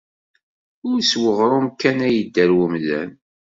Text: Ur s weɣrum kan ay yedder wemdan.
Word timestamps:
Ur 0.89 0.97
s 1.09 1.11
weɣrum 1.21 1.67
kan 1.79 1.97
ay 2.07 2.13
yedder 2.17 2.49
wemdan. 2.57 3.11